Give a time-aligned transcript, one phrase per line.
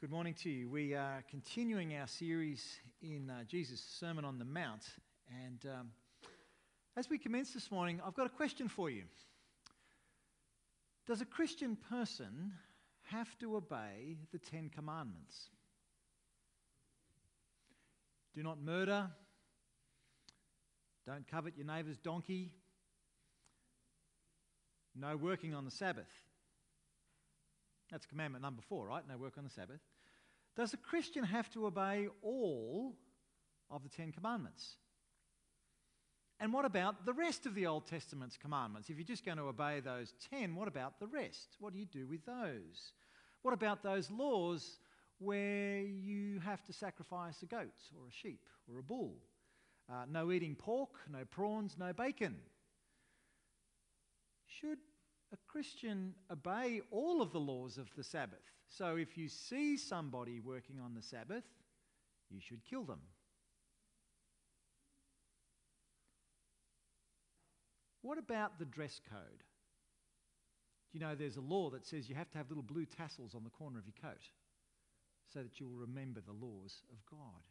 [0.00, 0.68] Good morning to you.
[0.68, 2.64] We are continuing our series
[3.02, 4.84] in uh, Jesus' Sermon on the Mount.
[5.44, 5.90] And um,
[6.96, 9.02] as we commence this morning, I've got a question for you.
[11.08, 12.52] Does a Christian person
[13.10, 15.50] have to obey the Ten Commandments?
[18.36, 19.10] Do not murder.
[21.06, 22.52] Don't covet your neighbour's donkey.
[24.94, 26.06] No working on the Sabbath.
[27.90, 29.02] That's commandment number four, right?
[29.08, 29.80] No work on the Sabbath.
[30.58, 32.96] Does a Christian have to obey all
[33.70, 34.74] of the Ten Commandments?
[36.40, 38.90] And what about the rest of the Old Testament's commandments?
[38.90, 41.54] If you're just going to obey those 10, what about the rest?
[41.60, 42.92] What do you do with those?
[43.42, 44.80] What about those laws
[45.20, 49.14] where you have to sacrifice a goat or a sheep or a bull?
[49.88, 52.34] Uh, no eating pork, no prawns, no bacon.
[54.60, 54.78] Should
[55.32, 58.38] a Christian obey all of the laws of the Sabbath.
[58.68, 61.44] So if you see somebody working on the Sabbath,
[62.30, 63.00] you should kill them.
[68.02, 69.42] What about the dress code?
[70.92, 73.44] You know there's a law that says you have to have little blue tassels on
[73.44, 74.22] the corner of your coat
[75.32, 77.42] so that you'll remember the laws of God?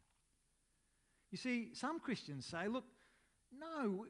[1.31, 2.85] You see, some Christians say, look,
[3.51, 4.05] no,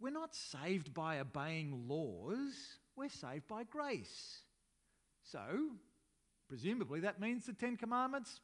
[0.00, 2.78] we're not saved by obeying laws.
[2.96, 4.38] We're saved by grace.
[5.22, 5.40] So,
[6.48, 8.40] presumably, that means the Ten Commandments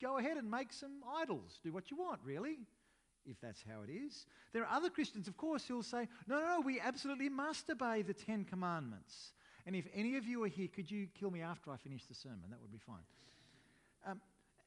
[0.00, 1.60] go ahead and make some idols.
[1.62, 2.58] Do what you want, really,
[3.24, 4.26] if that's how it is.
[4.52, 8.02] There are other Christians, of course, who'll say, no, no, no, we absolutely must obey
[8.02, 9.32] the Ten Commandments.
[9.66, 12.14] And if any of you are here, could you kill me after I finish the
[12.14, 12.44] sermon?
[12.50, 13.04] That would be fine.
[14.06, 14.20] Um,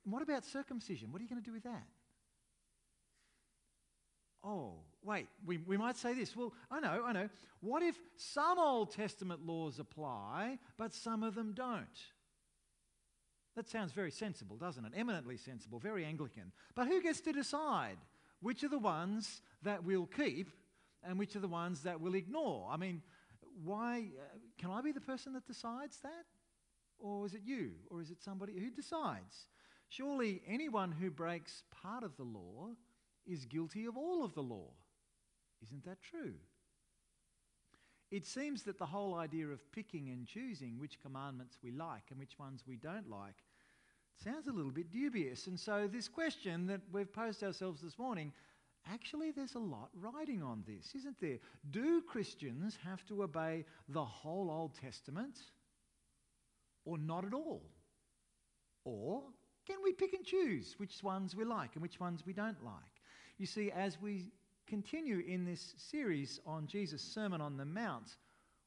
[0.03, 1.11] what about circumcision?
[1.11, 1.83] What are you going to do with that?
[4.43, 6.35] Oh, wait, we, we might say this.
[6.35, 7.29] Well, I know, I know.
[7.61, 11.87] What if some Old Testament laws apply, but some of them don't?
[13.55, 14.93] That sounds very sensible, doesn't it?
[14.95, 16.51] Eminently sensible, very Anglican.
[16.75, 17.97] But who gets to decide
[18.41, 20.49] which are the ones that we'll keep
[21.03, 22.69] and which are the ones that we'll ignore?
[22.71, 23.01] I mean,
[23.63, 24.11] why?
[24.17, 26.25] Uh, can I be the person that decides that?
[26.99, 27.71] Or is it you?
[27.89, 29.47] Or is it somebody who decides?
[29.89, 32.69] Surely anyone who breaks part of the law
[33.29, 34.71] is guilty of all of the law.
[35.61, 36.33] Isn't that true?
[38.11, 42.19] It seems that the whole idea of picking and choosing which commandments we like and
[42.19, 43.35] which ones we don't like
[44.23, 45.47] sounds a little bit dubious.
[45.47, 48.33] And so, this question that we've posed ourselves this morning
[48.91, 51.37] actually, there's a lot riding on this, isn't there?
[51.69, 55.37] Do Christians have to obey the whole Old Testament
[56.85, 57.61] or not at all?
[58.85, 59.23] Or
[59.67, 62.98] can we pick and choose which ones we like and which ones we don't like?
[63.39, 64.25] You see, as we
[64.67, 68.17] continue in this series on Jesus' Sermon on the Mount,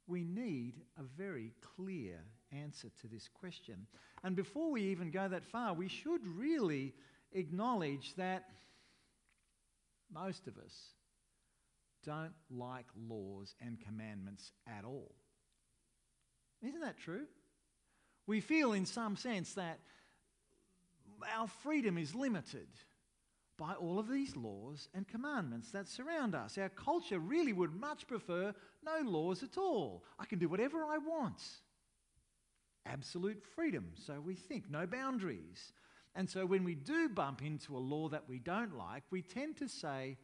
[0.06, 2.19] we need a very clear
[2.50, 3.87] answer to this question.
[4.25, 6.94] And before we even go that far, we should really
[7.33, 8.44] acknowledge that
[10.10, 10.75] most of us
[12.03, 15.15] don't like laws and commandments at all.
[16.62, 17.27] Isn't that true?
[18.27, 19.81] We feel, in some sense, that
[21.37, 22.69] our freedom is limited
[23.58, 26.58] by all of these laws and commandments that surround us.
[26.58, 28.54] Our culture really would much prefer
[28.84, 30.04] no laws at all.
[30.18, 31.42] I can do whatever I want.
[32.86, 35.72] Absolute freedom, so we think, no boundaries.
[36.14, 39.56] And so when we do bump into a law that we don't like, we tend
[39.58, 40.16] to say,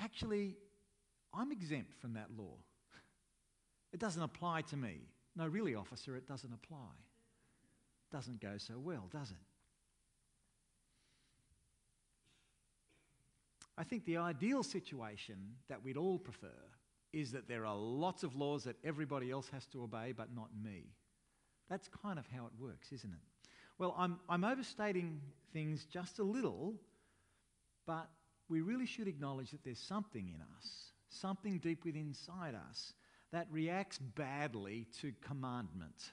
[0.00, 0.56] actually,
[1.34, 2.56] I'm exempt from that law.
[3.92, 5.00] It doesn't apply to me.
[5.34, 6.92] No, really, officer, it doesn't apply.
[8.10, 9.36] Doesn't go so well, does it?
[13.78, 15.36] I think the ideal situation
[15.68, 16.48] that we'd all prefer
[17.12, 20.48] is that there are lots of laws that everybody else has to obey, but not
[20.62, 20.94] me.
[21.68, 23.48] That's kind of how it works, isn't it?
[23.78, 25.20] Well, I'm, I'm overstating
[25.52, 26.74] things just a little,
[27.86, 28.08] but
[28.48, 32.92] we really should acknowledge that there's something in us, something deep within inside us,
[33.32, 36.12] that reacts badly to commandment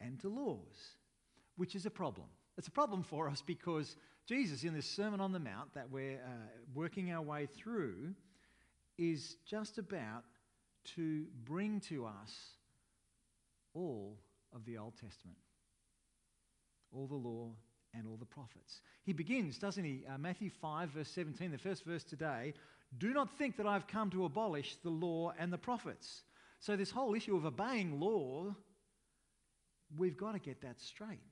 [0.00, 0.96] and to laws,
[1.56, 2.26] which is a problem.
[2.58, 3.96] It's a problem for us because
[4.26, 8.14] Jesus, in this Sermon on the Mount that we're uh, working our way through,
[8.98, 10.24] is just about
[10.96, 12.32] to bring to us
[13.74, 14.18] all
[14.54, 15.38] of the Old Testament,
[16.92, 17.50] all the law
[17.94, 18.82] and all the prophets.
[19.04, 20.04] He begins, doesn't he?
[20.08, 22.54] Uh, Matthew 5, verse 17, the first verse today
[22.98, 26.22] Do not think that I've come to abolish the law and the prophets.
[26.60, 28.54] So, this whole issue of obeying law,
[29.96, 31.22] we've got to get that straight.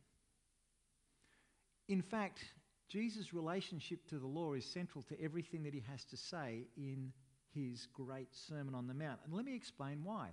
[1.88, 2.40] In fact,
[2.88, 7.12] Jesus' relationship to the law is central to everything that he has to say in
[7.54, 9.20] his great Sermon on the Mount.
[9.24, 10.28] And let me explain why.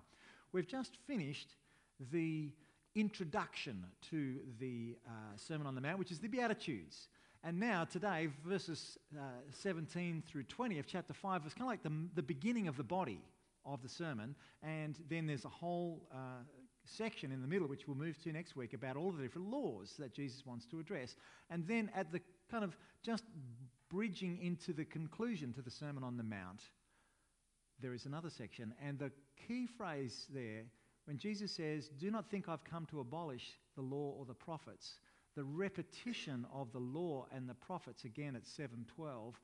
[0.52, 1.56] We've just finished
[2.12, 2.52] the
[2.96, 7.10] introduction to the uh, Sermon on the Mount, which is the Beatitudes.
[7.44, 9.22] And now, today, verses uh,
[9.52, 12.84] 17 through 20 of chapter 5 is kind of like the, the beginning of the
[12.84, 13.20] body
[13.66, 14.36] of the sermon.
[14.64, 16.44] And then there's a whole uh,
[16.86, 19.94] section in the middle, which we'll move to next week, about all the different laws
[20.00, 21.16] that Jesus wants to address.
[21.50, 23.24] And then at the kind of just
[23.90, 26.62] bridging into the conclusion to the Sermon on the Mount,
[27.82, 28.74] there is another section.
[28.84, 29.12] And the
[29.48, 30.64] key phrase there,
[31.06, 35.00] when Jesus says, Do not think I've come to abolish the law or the prophets,
[35.36, 39.36] the repetition of the law and the prophets again at 712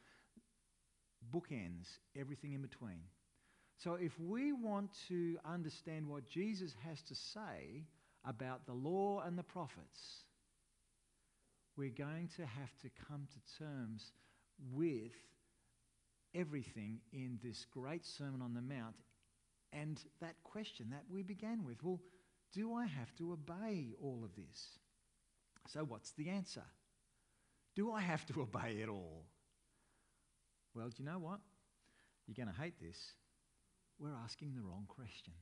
[1.33, 1.88] bookends
[2.19, 3.01] everything in between.
[3.77, 7.86] So if we want to understand what Jesus has to say
[8.25, 10.25] about the law and the prophets,
[11.81, 14.12] we're going to have to come to terms
[14.72, 15.13] with
[16.36, 18.94] everything in this great Sermon on the Mount
[19.74, 22.00] and that question that we began with well,
[22.54, 24.78] do I have to obey all of this?
[25.69, 26.62] So, what's the answer?
[27.75, 29.25] Do I have to obey it all?
[30.75, 31.39] Well, do you know what?
[32.28, 33.13] You're going to hate this.
[33.98, 35.33] We're asking the wrong question.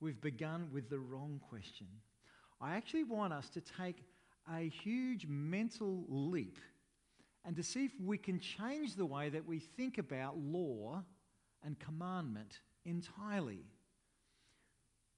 [0.00, 1.88] We've begun with the wrong question.
[2.60, 4.04] I actually want us to take
[4.52, 6.58] a huge mental leap
[7.44, 11.02] and to see if we can change the way that we think about law
[11.62, 13.64] and commandment entirely.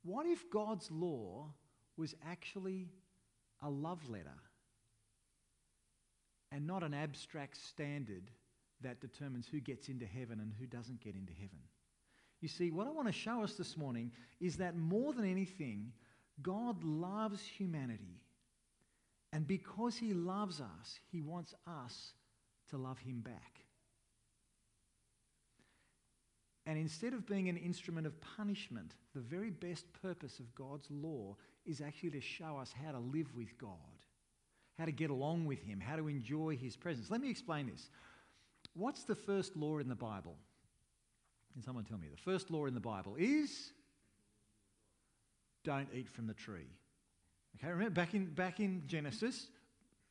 [0.03, 1.53] What if God's law
[1.97, 2.89] was actually
[3.63, 4.39] a love letter
[6.53, 8.31] and not an abstract standard
[8.83, 11.59] that determines who gets into heaven and who doesn't get into heaven?
[12.41, 15.93] You see, what I want to show us this morning is that more than anything,
[16.43, 18.21] God loves humanity.
[19.37, 22.15] And because he loves us, he wants us
[22.71, 23.61] to love him back.
[26.65, 31.37] And instead of being an instrument of punishment, the very best purpose of God's law
[31.67, 33.69] is actually to show us how to live with God,
[34.79, 37.11] how to get along with Him, how to enjoy His presence.
[37.11, 37.91] Let me explain this.
[38.73, 40.39] What's the first law in the Bible?
[41.53, 42.09] Can someone tell me?
[42.09, 43.71] The first law in the Bible is
[45.63, 46.71] don't eat from the tree.
[47.57, 49.49] Okay, remember back in, back in Genesis,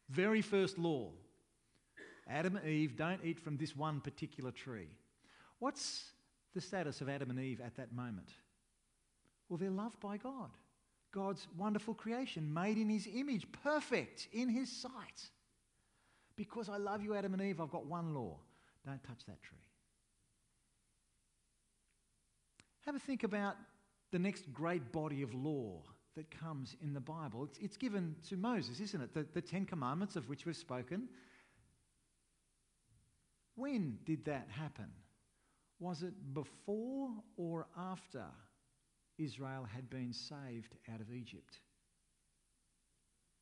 [0.09, 1.09] very first law
[2.27, 4.89] Adam and Eve don't eat from this one particular tree.
[5.59, 6.06] What's
[6.56, 8.30] the status of Adam and Eve at that moment?
[9.47, 10.50] Well, they're loved by God.
[11.12, 15.30] God's wonderful creation, made in his image, perfect in his sight.
[16.36, 18.38] Because I love you, Adam and Eve, I've got one law
[18.86, 19.57] don't touch that tree.
[22.86, 23.56] Have a think about
[24.12, 25.81] the next great body of law
[26.16, 27.44] that comes in the Bible.
[27.44, 29.14] It's, it's given to Moses, isn't it?
[29.14, 31.10] The, the Ten Commandments of which we've spoken.
[33.56, 34.88] When did that happen?
[35.80, 38.26] Was it before or after
[39.18, 41.60] Israel had been saved out of Egypt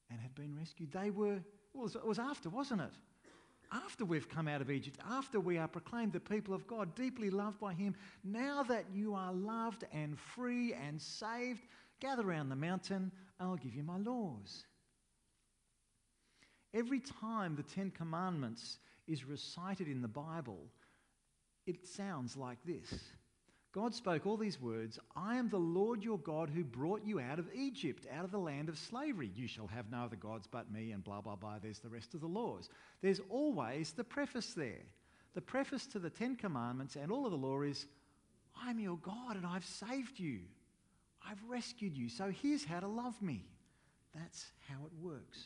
[0.09, 0.91] and had been rescued?
[0.91, 1.39] They were,
[1.73, 2.93] well, it was after, wasn't it?
[3.71, 7.31] After we've come out of Egypt, after we are proclaimed the people of God, deeply
[7.31, 11.61] loved by Him, now that you are loved and free and saved,
[11.99, 14.65] gather around the mountain and I'll give you my laws.
[16.73, 20.59] Every time the Ten Commandments is recited in the Bible,
[21.67, 22.91] it sounds like this
[23.73, 27.39] God spoke all these words I am the Lord your God who brought you out
[27.39, 29.31] of Egypt, out of the land of slavery.
[29.35, 31.57] You shall have no other gods but me, and blah, blah, blah.
[31.61, 32.69] There's the rest of the laws.
[33.01, 34.85] There's always the preface there.
[35.33, 37.87] The preface to the Ten Commandments and all of the law is
[38.55, 40.41] I'm your God and I've saved you.
[41.29, 42.09] I've rescued you.
[42.09, 43.45] So here's how to love me.
[44.13, 45.39] That's how it works.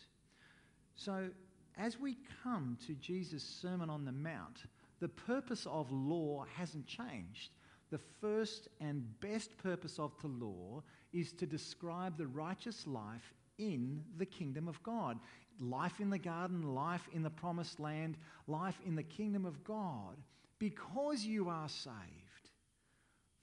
[0.96, 1.30] So
[1.78, 4.64] as we come to Jesus' Sermon on the Mount,
[5.00, 7.52] the purpose of law hasn't changed.
[7.92, 14.04] The first and best purpose of the law is to describe the righteous life in
[14.18, 15.20] the kingdom of God.
[15.60, 18.18] Life in the garden, life in the promised land,
[18.48, 20.18] life in the kingdom of God.
[20.60, 22.27] Because you are saved,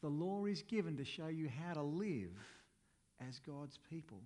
[0.04, 2.36] the law is given to show you how to live
[3.26, 4.20] as God's people.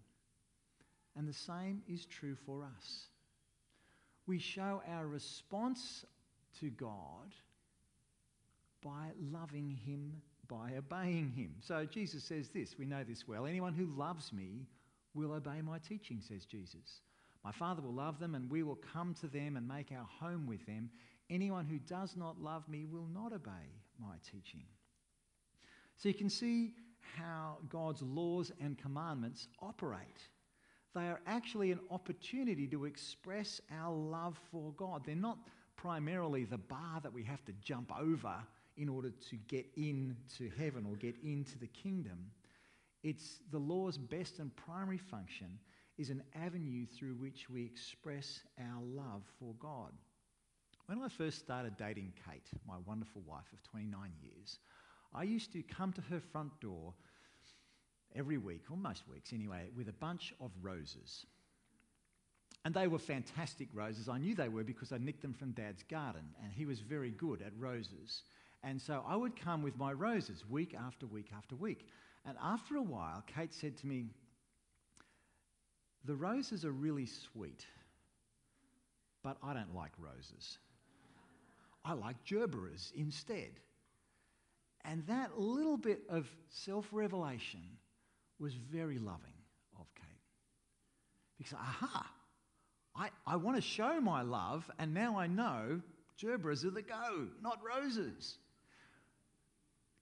[1.16, 3.06] And the same is true for us.
[4.26, 6.04] We show our response
[6.58, 7.32] to God
[8.82, 11.54] by loving him, by obeying him.
[11.60, 13.46] So Jesus says this, we know this well.
[13.46, 14.66] Anyone who loves me
[15.14, 17.02] will obey my teaching, says Jesus.
[17.44, 20.48] My Father will love them, and we will come to them and make our home
[20.48, 20.90] with them.
[21.30, 23.70] Anyone who does not love me will not obey
[24.00, 24.64] my teaching.
[25.98, 26.74] So you can see
[27.16, 30.28] how God's laws and commandments operate.
[30.94, 35.02] They are actually an opportunity to express our love for God.
[35.04, 35.38] They're not
[35.76, 38.34] primarily the bar that we have to jump over
[38.76, 42.30] in order to get into heaven or get into the kingdom.
[43.02, 45.58] It's the law's best and primary function
[45.98, 49.92] is an avenue through which we express our love for God.
[50.86, 54.58] When I first started dating Kate, my wonderful wife of 29 years,
[55.14, 56.94] I used to come to her front door
[58.14, 61.26] every week, or most weeks anyway, with a bunch of roses.
[62.64, 64.08] And they were fantastic roses.
[64.08, 67.10] I knew they were because I nicked them from Dad's garden, and he was very
[67.10, 68.22] good at roses.
[68.62, 71.86] And so I would come with my roses week after week after week.
[72.26, 74.06] And after a while, Kate said to me,
[76.04, 77.64] The roses are really sweet,
[79.22, 80.58] but I don't like roses.
[81.84, 83.60] I like gerberas instead.
[84.88, 87.60] And that little bit of self revelation
[88.38, 89.34] was very loving
[89.78, 90.06] of Kate.
[91.36, 92.10] Because, aha,
[92.96, 95.82] I, I want to show my love, and now I know
[96.20, 98.38] gerberas are the go, not roses.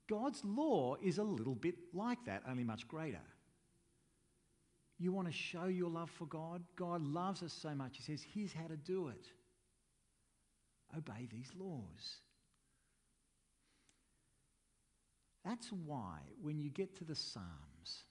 [0.09, 3.19] God's law is a little bit like that, only much greater.
[4.99, 6.63] You want to show your love for God?
[6.77, 7.97] God loves us so much.
[7.97, 9.27] He says, Here's how to do it
[10.97, 12.21] obey these laws.
[15.47, 18.05] That's why when you get to the Psalms,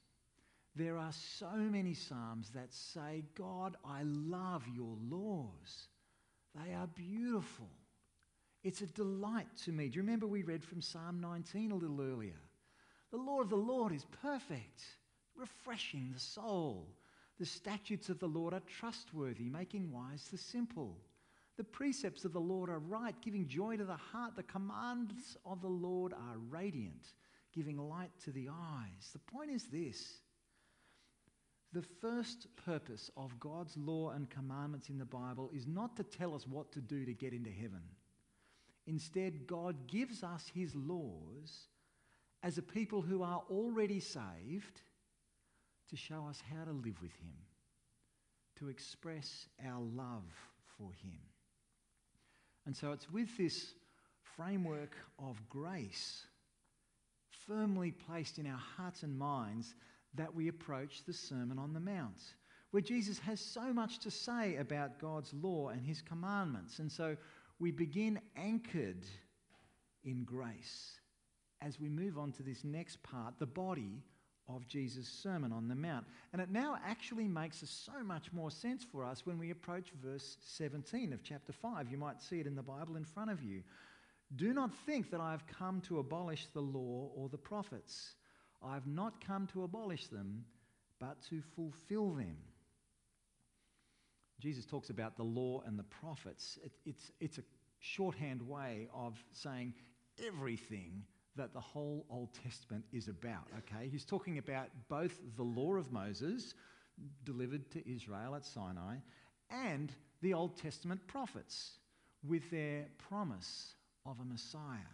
[0.74, 5.90] there are so many Psalms that say, God, I love your laws.
[6.56, 7.70] They are beautiful.
[8.64, 9.90] It's a delight to me.
[9.90, 12.40] Do you remember we read from Psalm 19 a little earlier?
[13.12, 14.84] The law of the Lord is perfect,
[15.36, 16.88] refreshing the soul.
[17.38, 20.98] The statutes of the Lord are trustworthy, making wise the simple.
[21.58, 24.36] The precepts of the Lord are right, giving joy to the heart.
[24.36, 27.14] The commands of the Lord are radiant,
[27.56, 29.10] giving light to the eyes.
[29.14, 30.20] The point is this
[31.72, 36.34] the first purpose of God's law and commandments in the Bible is not to tell
[36.34, 37.82] us what to do to get into heaven.
[38.88, 41.68] Instead, God gives us his laws
[42.44, 44.82] as a people who are already saved
[45.90, 47.36] to show us how to live with him,
[48.60, 50.24] to express our love
[50.78, 51.20] for him.
[52.66, 53.74] And so it's with this
[54.36, 56.26] framework of grace
[57.48, 59.76] firmly placed in our hearts and minds
[60.16, 62.22] that we approach the Sermon on the Mount,
[62.72, 66.80] where Jesus has so much to say about God's law and his commandments.
[66.80, 67.16] And so
[67.60, 69.06] we begin anchored
[70.04, 71.00] in grace
[71.62, 74.04] as we move on to this next part, the body
[74.48, 76.06] of Jesus' Sermon on the Mount.
[76.32, 80.38] And it now actually makes so much more sense for us when we approach verse
[80.42, 81.90] 17 of chapter 5.
[81.90, 83.64] You might see it in the Bible in front of you.
[84.36, 88.16] Do not think that I have come to abolish the law or the prophets.
[88.62, 90.46] I have not come to abolish them,
[91.00, 92.38] but to fulfill them.
[94.40, 96.60] Jesus talks about the law and the prophets.
[96.64, 97.44] It, it's, it's a
[97.80, 99.74] shorthand way of saying
[100.26, 101.04] everything
[101.36, 103.88] that the whole Old Testament is about, okay?
[103.90, 106.54] He's talking about both the law of Moses,
[107.24, 108.98] delivered to Israel at Sinai,
[109.50, 111.74] and the Old Testament prophets
[112.24, 113.76] with their promise
[114.06, 114.94] of a Messiah.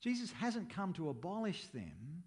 [0.00, 2.22] Jesus hasn't come to abolish them,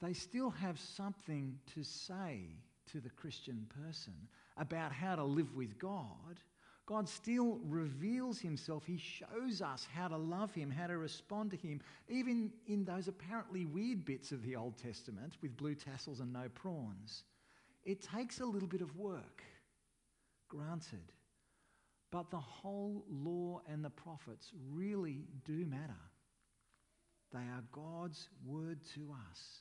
[0.00, 2.40] they still have something to say
[2.92, 4.14] to the Christian person
[4.56, 6.40] about how to live with God.
[6.86, 8.84] God still reveals himself.
[8.86, 13.08] He shows us how to love him, how to respond to him, even in those
[13.08, 17.24] apparently weird bits of the Old Testament with blue tassels and no prawns.
[17.84, 19.42] It takes a little bit of work,
[20.48, 21.12] granted.
[22.10, 26.00] But the whole law and the prophets really do matter.
[27.32, 29.60] They are God's word to us.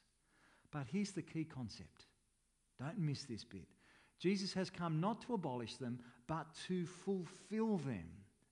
[0.72, 2.06] But here's the key concept
[2.80, 3.68] don't miss this bit.
[4.20, 8.06] Jesus has come not to abolish them, but to fulfill them.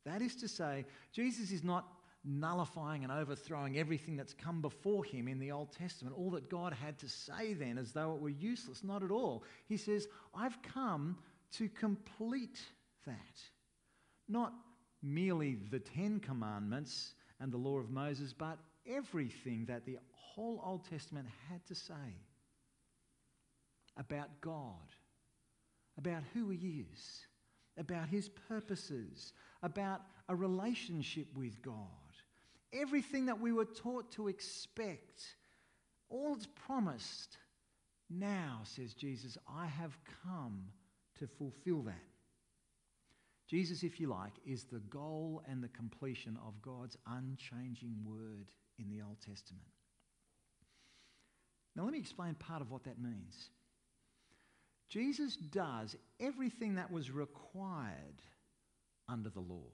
[0.06, 1.88] That is to say, Jesus is not
[2.24, 6.74] nullifying and overthrowing everything that's come before him in the Old Testament, all that God
[6.74, 8.84] had to say then as though it were useless.
[8.84, 9.44] Not at all.
[9.68, 11.18] He says, I've come
[11.54, 12.60] to complete
[13.06, 13.42] that.
[14.28, 14.54] Not
[15.02, 20.90] merely the Ten Commandments and the law of Moses, but everything that the whole Old
[20.90, 21.94] Testament had to say
[23.98, 24.90] about God,
[25.98, 27.28] about who He is,
[27.78, 31.76] about His purposes, about a relationship with God.
[32.74, 35.24] Everything that we were taught to expect,
[36.10, 37.38] all that's promised.
[38.10, 40.66] Now, says Jesus, I have come
[41.20, 42.15] to fulfill that.
[43.48, 48.90] Jesus, if you like, is the goal and the completion of God's unchanging word in
[48.90, 49.66] the Old Testament.
[51.76, 53.50] Now, let me explain part of what that means.
[54.90, 58.22] Jesus does everything that was required
[59.10, 59.68] under the law.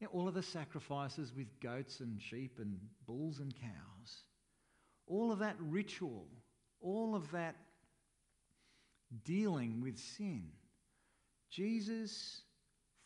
[0.00, 4.24] You know, all of the sacrifices with goats and sheep and bulls and cows,
[5.06, 6.26] all of that ritual
[6.80, 7.56] all of that
[9.24, 10.44] dealing with sin.
[11.50, 12.42] Jesus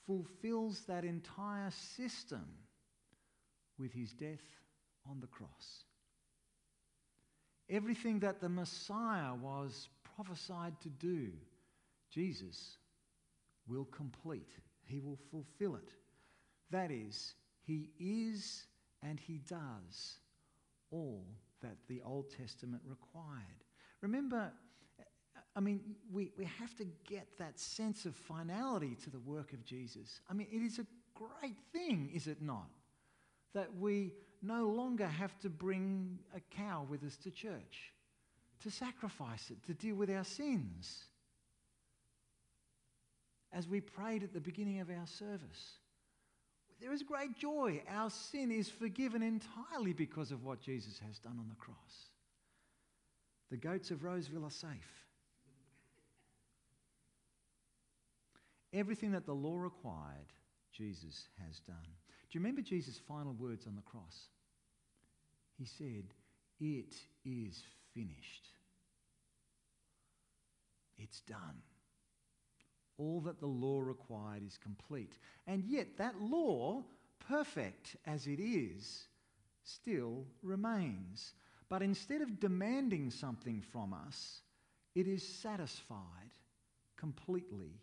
[0.06, 2.44] fulfills that entire system
[3.78, 4.42] with his death
[5.08, 5.84] on the cross.
[7.70, 11.32] Everything that the Messiah was prophesied to do,
[12.11, 12.76] Jesus
[13.66, 14.52] will complete.
[14.84, 15.90] He will fulfill it.
[16.70, 18.66] That is, he is
[19.02, 20.18] and he does
[20.90, 21.25] all
[21.62, 23.64] that the Old Testament required.
[24.02, 24.52] Remember,
[25.56, 25.80] I mean,
[26.12, 30.20] we, we have to get that sense of finality to the work of Jesus.
[30.28, 32.68] I mean, it is a great thing, is it not?
[33.54, 37.92] That we no longer have to bring a cow with us to church,
[38.62, 41.04] to sacrifice it, to deal with our sins.
[43.52, 45.78] As we prayed at the beginning of our service,
[46.80, 47.80] there is great joy.
[47.88, 51.76] Our sin is forgiven entirely because of what Jesus has done on the cross.
[53.52, 55.03] The goats of Roseville are safe.
[58.75, 60.33] Everything that the law required,
[60.73, 61.76] Jesus has done.
[61.85, 64.28] Do you remember Jesus' final words on the cross?
[65.57, 66.04] He said,
[66.61, 67.62] It is
[67.95, 68.49] finished.
[70.99, 71.62] It's done.
[72.99, 75.19] All that the law required is complete.
[75.47, 76.83] And yet, that law,
[77.28, 79.04] perfect as it is,
[79.62, 81.35] still remains.
[81.69, 84.40] But instead of demanding something from us,
[84.95, 86.31] it is satisfied
[86.97, 87.81] completely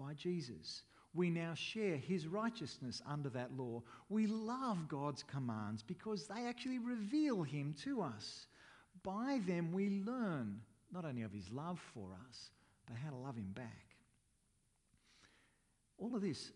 [0.00, 0.82] by Jesus.
[1.12, 3.82] We now share his righteousness under that law.
[4.08, 8.46] We love God's commands because they actually reveal him to us.
[9.02, 10.60] By them, we learn
[10.92, 12.50] not only of his love for us,
[12.86, 13.86] but how to love him back.
[15.98, 16.52] All of this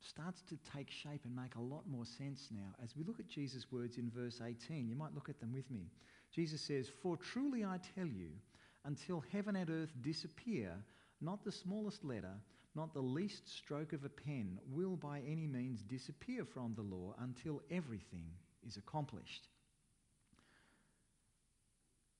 [0.00, 3.28] starts to take shape and make a lot more sense now as we look at
[3.28, 4.88] Jesus' words in verse 18.
[4.88, 5.90] You might look at them with me.
[6.32, 8.30] Jesus says, For truly I tell you,
[8.84, 10.72] until heaven and earth disappear,
[11.20, 12.34] not the smallest letter,
[12.74, 17.14] not the least stroke of a pen will by any means disappear from the law
[17.20, 18.26] until everything
[18.66, 19.48] is accomplished.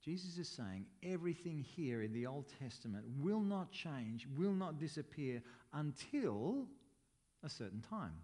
[0.02, 5.42] Jesus is saying everything here in the Old Testament will not change, will not disappear
[5.74, 6.66] until
[7.44, 8.14] a certain time.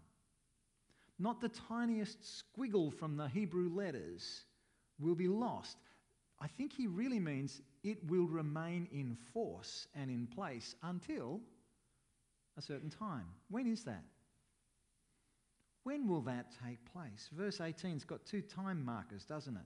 [1.18, 4.44] Not the tiniest squiggle from the Hebrew letters
[4.98, 5.76] will be lost.
[6.40, 11.40] I think he really means it will remain in force and in place until
[12.56, 13.26] a certain time.
[13.50, 14.04] When is that?
[15.84, 17.28] When will that take place?
[17.32, 19.62] Verse 18's got two time markers, doesn't it?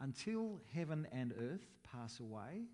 [0.00, 2.64] Until heaven and earth pass away,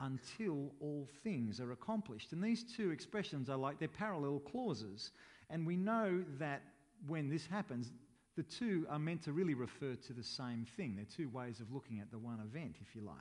[0.00, 2.32] until all things are accomplished.
[2.32, 5.12] And these two expressions are like they're parallel clauses.
[5.48, 6.62] And we know that
[7.06, 7.92] when this happens,
[8.36, 10.96] the two are meant to really refer to the same thing.
[10.96, 13.16] They're two ways of looking at the one event, if you like.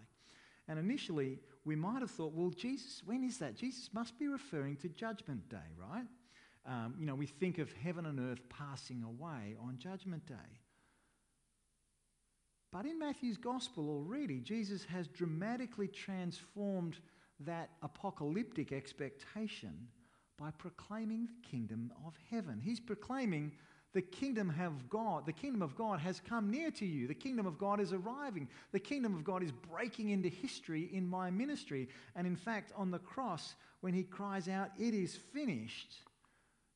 [0.68, 3.56] And initially, we might have thought, well, Jesus, when is that?
[3.56, 6.06] Jesus must be referring to Judgment Day, right?
[6.66, 10.60] Um, you know, we think of heaven and earth passing away on Judgment Day.
[12.72, 16.98] But in Matthew's Gospel already, Jesus has dramatically transformed
[17.40, 19.88] that apocalyptic expectation
[20.38, 22.60] by proclaiming the kingdom of heaven.
[22.64, 23.52] He's proclaiming
[23.96, 27.08] the kingdom of God, the kingdom of God has come near to you.
[27.08, 28.50] The kingdom of God is arriving.
[28.74, 31.88] The kingdom of God is breaking into history in my ministry.
[32.14, 35.96] And in fact, on the cross, when he cries out, It is finished,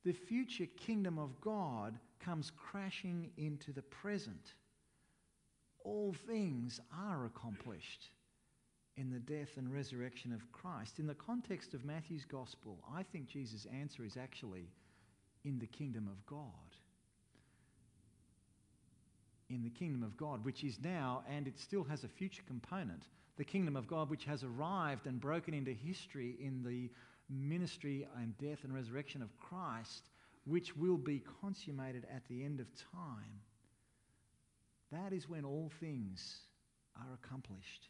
[0.05, 4.53] the future kingdom of God comes crashing into the present.
[5.83, 8.11] All things are accomplished
[8.95, 10.99] in the death and resurrection of Christ.
[10.99, 14.69] In the context of Matthew's gospel, I think Jesus' answer is actually
[15.43, 16.68] in the kingdom of God
[19.49, 23.03] in the kingdom of God, which is now, and it still has a future component,
[23.37, 26.89] the kingdom of God, which has arrived and broken into history in the
[27.29, 30.09] ministry and death and resurrection of Christ,
[30.45, 33.41] which will be consummated at the end of time.
[34.91, 36.41] That is when all things
[36.95, 37.87] are accomplished.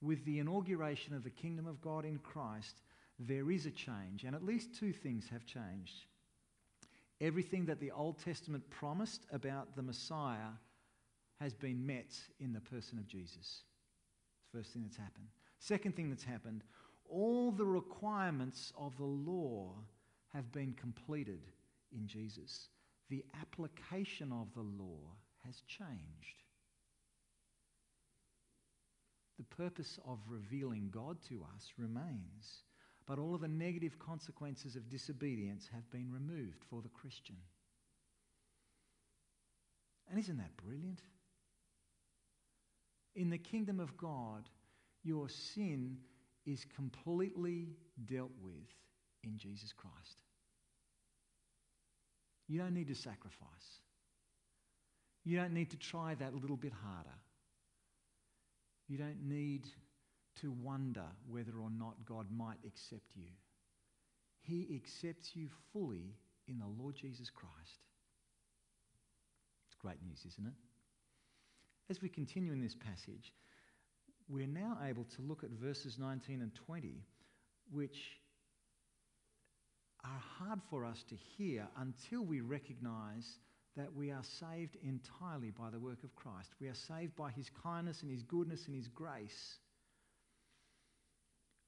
[0.00, 2.76] With the inauguration of the kingdom of God in Christ,
[3.18, 6.06] there is a change, and at least two things have changed.
[7.22, 10.50] Everything that the Old Testament promised about the Messiah
[11.40, 13.62] has been met in the person of Jesus.
[14.52, 15.28] First thing that's happened.
[15.60, 16.64] Second thing that's happened,
[17.08, 19.70] all the requirements of the law
[20.34, 21.42] have been completed
[21.96, 22.68] in Jesus.
[23.08, 25.14] The application of the law
[25.46, 26.42] has changed.
[29.38, 32.64] The purpose of revealing God to us remains
[33.12, 37.36] but all of the negative consequences of disobedience have been removed for the Christian.
[40.08, 41.02] And isn't that brilliant?
[43.14, 44.48] In the kingdom of God,
[45.04, 45.98] Your sin
[46.46, 47.68] is completely
[48.06, 48.70] dealt with
[49.24, 50.22] in Jesus Christ.
[52.48, 53.80] You don't need to sacrifice.
[55.22, 57.18] You don't need to try that little bit harder.
[58.88, 59.66] You don't need
[60.40, 63.28] to wonder whether or not God might accept you.
[64.40, 66.16] He accepts you fully
[66.48, 67.80] in the Lord Jesus Christ.
[69.66, 70.54] It's great news, isn't it?
[71.90, 73.32] As we continue in this passage,
[74.28, 77.04] we're now able to look at verses 19 and 20,
[77.70, 77.98] which
[80.04, 83.38] are hard for us to hear until we recognize
[83.76, 86.50] that we are saved entirely by the work of Christ.
[86.60, 89.58] We are saved by his kindness and his goodness and his grace.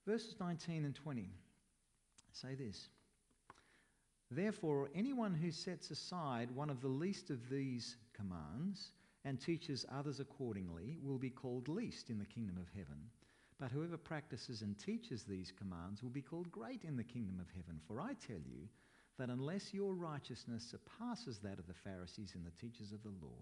[0.06, 1.30] Verses 19 and 20
[2.32, 2.88] say this
[4.30, 8.90] Therefore, anyone who sets aside one of the least of these commands
[9.24, 12.98] and teaches others accordingly will be called least in the kingdom of heaven.
[13.58, 17.46] But whoever practices and teaches these commands will be called great in the kingdom of
[17.54, 17.80] heaven.
[17.86, 18.68] For I tell you
[19.18, 23.38] that unless your righteousness surpasses that of the Pharisees and the teachers of the law,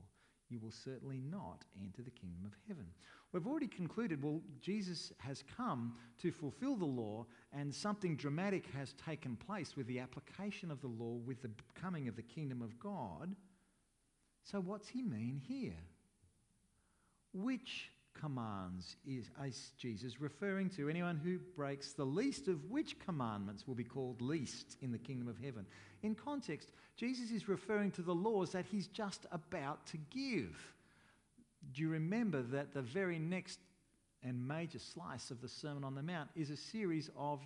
[0.53, 2.85] you will certainly not enter the kingdom of heaven.
[3.33, 8.93] We've already concluded, well, Jesus has come to fulfill the law, and something dramatic has
[8.95, 12.79] taken place with the application of the law with the coming of the kingdom of
[12.79, 13.35] God.
[14.45, 15.73] So, what's he mean here?
[17.33, 20.89] Which commands is, is Jesus referring to?
[20.89, 25.29] Anyone who breaks the least of which commandments will be called least in the kingdom
[25.29, 25.67] of heaven?
[26.03, 30.57] In context, Jesus is referring to the laws that he's just about to give.
[31.73, 33.61] Do you remember that the very next
[34.23, 37.41] and major slice of the Sermon on the Mount is a series of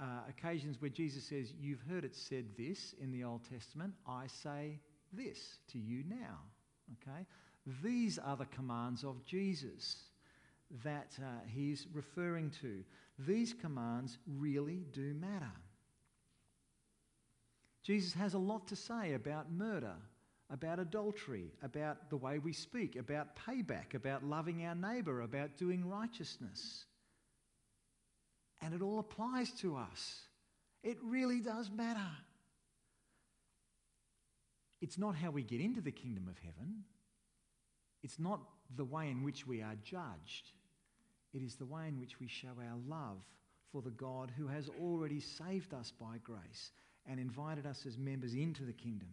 [0.00, 4.26] uh, occasions where Jesus says, You've heard it said this in the Old Testament, I
[4.26, 4.78] say
[5.12, 6.38] this to you now.
[7.02, 7.26] Okay?
[7.82, 9.96] These are the commands of Jesus
[10.84, 12.82] that uh, he's referring to.
[13.18, 15.52] These commands really do matter.
[17.82, 19.94] Jesus has a lot to say about murder,
[20.50, 25.88] about adultery, about the way we speak, about payback, about loving our neighbour, about doing
[25.88, 26.84] righteousness.
[28.60, 30.20] And it all applies to us.
[30.82, 32.10] It really does matter.
[34.80, 36.84] It's not how we get into the kingdom of heaven.
[38.02, 38.40] It's not
[38.76, 40.52] the way in which we are judged.
[41.32, 43.22] It is the way in which we show our love
[43.72, 46.72] for the God who has already saved us by grace
[47.06, 49.08] and invited us as members into the kingdom.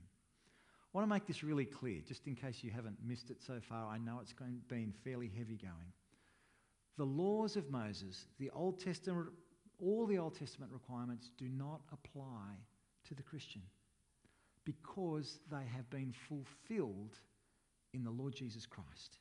[0.93, 3.59] I want to make this really clear, just in case you haven't missed it so
[3.67, 3.87] far.
[3.87, 4.33] I know it's
[4.69, 5.91] been fairly heavy going.
[6.97, 9.27] The laws of Moses, the Old Testament,
[9.81, 12.53] all the Old Testament requirements do not apply
[13.09, 13.61] to the Christian
[14.63, 17.19] because they have been fulfilled
[17.95, 19.17] in the Lord Jesus Christ.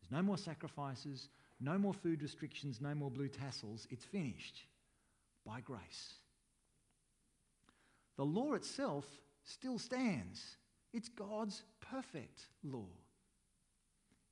[0.00, 1.28] There's no more sacrifices,
[1.60, 3.86] no more food restrictions, no more blue tassels.
[3.90, 4.64] It's finished
[5.46, 6.14] by grace.
[8.16, 9.06] The law itself
[9.44, 10.56] still stands,
[10.92, 12.88] it's God's perfect law.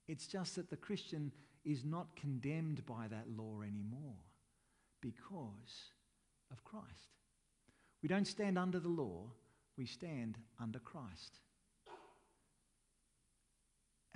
[0.08, 1.32] It's just that the Christian
[1.64, 4.16] is not condemned by that law anymore
[5.00, 5.92] because
[6.50, 7.14] of Christ.
[8.02, 9.30] We don't stand under the law,
[9.76, 11.38] we stand under Christ.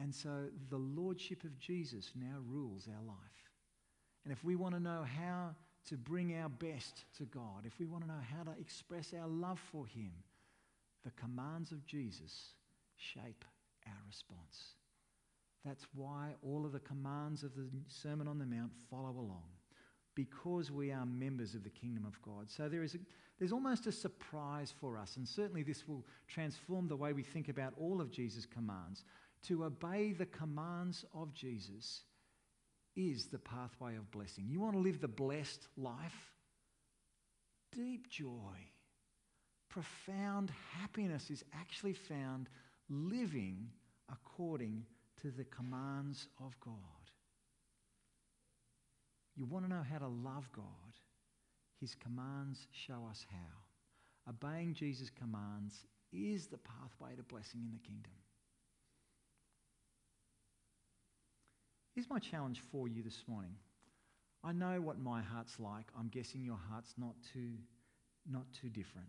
[0.03, 3.17] And so the Lordship of Jesus now rules our life.
[4.25, 5.55] And if we want to know how
[5.89, 9.29] to bring our best to God, if we want to know how to express our
[9.29, 10.11] love for Him,
[11.05, 12.55] the commands of Jesus
[12.97, 13.45] shape
[13.87, 14.75] our response.
[15.65, 19.45] That's why all of the commands of the Sermon on the Mount follow along,
[20.17, 22.51] because we are members of the kingdom of God.
[22.51, 22.99] So there is a,
[23.39, 27.49] there's almost a surprise for us, and certainly this will transform the way we think
[27.49, 29.05] about all of Jesus' commands.
[29.49, 32.03] To obey the commands of Jesus
[32.95, 34.47] is the pathway of blessing.
[34.49, 36.33] You want to live the blessed life?
[37.73, 38.57] Deep joy,
[39.71, 42.49] profound happiness is actually found
[42.91, 43.71] living
[44.11, 44.85] according
[45.23, 46.75] to the commands of God.
[49.35, 50.65] You want to know how to love God?
[51.81, 54.31] His commands show us how.
[54.31, 58.13] Obeying Jesus' commands is the pathway to blessing in the kingdom.
[62.03, 63.55] Here's my challenge for you this morning.
[64.43, 65.87] I know what my heart's like.
[65.97, 67.53] I'm guessing your heart's not too,
[68.29, 69.07] not too different.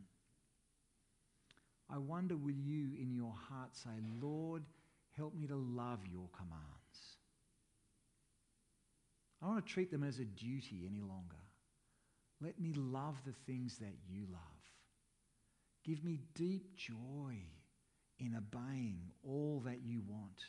[1.89, 3.89] I wonder, will you in your heart say,
[4.21, 4.62] Lord,
[5.17, 7.17] help me to love your commands?
[9.41, 11.41] I don't want to treat them as a duty any longer.
[12.41, 14.62] Let me love the things that you love.
[15.84, 17.38] Give me deep joy
[18.19, 20.43] in obeying all that you want.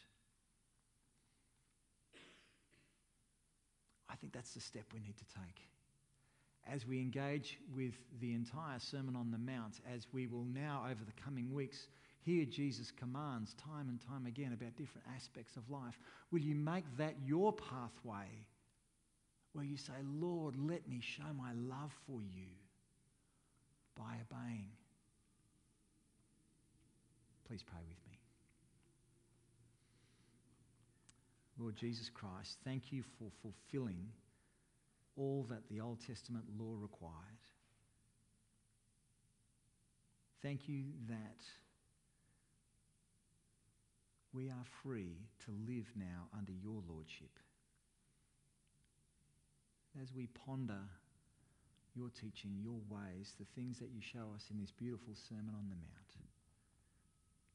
[4.14, 5.66] I think that's the step we need to take.
[6.72, 11.02] As we engage with the entire Sermon on the Mount, as we will now over
[11.04, 11.88] the coming weeks
[12.20, 15.98] hear Jesus' commands time and time again about different aspects of life,
[16.30, 18.46] will you make that your pathway
[19.52, 22.46] where you say, Lord, let me show my love for you
[23.96, 24.70] by obeying?
[27.48, 28.23] Please pray with me.
[31.64, 34.08] Lord Jesus Christ, thank you for fulfilling
[35.16, 37.40] all that the Old Testament law required.
[40.42, 41.40] Thank you that
[44.34, 47.38] we are free to live now under your lordship.
[50.02, 50.84] As we ponder
[51.94, 55.70] your teaching, your ways, the things that you show us in this beautiful Sermon on
[55.70, 56.28] the Mount,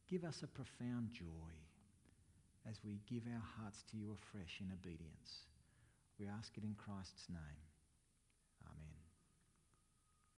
[0.09, 1.53] give us a profound joy
[2.69, 5.49] as we give our hearts to you afresh in obedience.
[6.19, 7.68] We ask it in Christ's name.